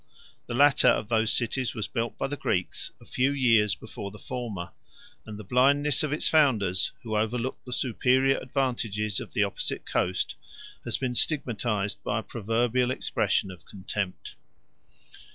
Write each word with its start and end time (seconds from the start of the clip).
The 0.47 0.55
latter 0.55 0.87
of 0.87 1.09
those 1.09 1.31
cities 1.31 1.75
was 1.75 1.87
built 1.87 2.17
by 2.17 2.25
the 2.25 2.35
Greeks, 2.35 2.89
a 2.99 3.05
few 3.05 3.31
years 3.31 3.75
before 3.75 4.09
the 4.09 4.17
former; 4.17 4.71
and 5.27 5.37
the 5.37 5.43
blindness 5.43 6.01
of 6.01 6.11
its 6.11 6.27
founders, 6.27 6.91
who 7.03 7.15
overlooked 7.15 7.63
the 7.67 7.71
superior 7.71 8.39
advantages 8.39 9.19
of 9.19 9.33
the 9.33 9.43
opposite 9.43 9.85
coast, 9.85 10.37
has 10.85 10.97
been 10.97 11.13
stigmatized 11.13 12.03
by 12.03 12.17
a 12.17 12.23
proverbial 12.23 12.89
expression 12.89 13.51
of 13.51 13.65
contempt. 13.67 14.33